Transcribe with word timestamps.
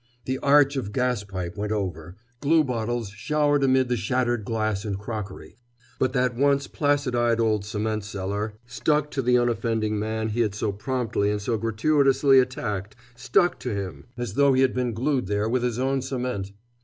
The 0.25 0.39
arch 0.39 0.77
of 0.77 0.93
gas 0.93 1.23
pipe 1.23 1.55
went 1.55 1.71
over. 1.71 2.17
Glue 2.39 2.63
bottles 2.63 3.09
showered 3.09 3.63
amid 3.63 3.87
the 3.87 3.95
shattered 3.95 4.43
glass 4.45 4.83
and 4.83 4.97
crockery. 4.97 5.57
But 5.99 6.13
that 6.13 6.35
once 6.35 6.65
placid 6.65 7.15
eyed 7.15 7.39
old 7.39 7.63
cement 7.65 8.03
seller 8.03 8.55
stuck 8.65 9.11
to 9.11 9.21
the 9.21 9.37
unoffending 9.37 9.99
man 9.99 10.29
he 10.29 10.41
had 10.41 10.55
so 10.55 10.71
promptly 10.71 11.29
and 11.29 11.39
so 11.39 11.55
gratuitously 11.55 12.39
attacked, 12.39 12.95
stuck 13.15 13.59
to 13.59 13.75
him 13.75 14.05
as 14.17 14.33
though 14.33 14.53
he 14.53 14.63
had 14.63 14.73
been 14.73 14.93
glued 14.93 15.27
there 15.27 15.47
with 15.47 15.61
his 15.61 15.77
own 15.77 16.01
cement. 16.01 16.51